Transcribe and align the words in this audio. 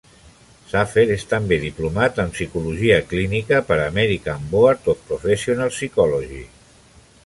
Safer 0.69 1.03
és 1.15 1.25
també 1.33 1.59
Diplomat 1.65 2.23
en 2.25 2.33
Psicologia 2.37 2.99
Clínica, 3.13 3.63
per 3.71 3.79
American 3.85 4.51
Board 4.57 4.93
of 4.97 5.09
Professional 5.13 5.75
Psychology. 5.79 6.47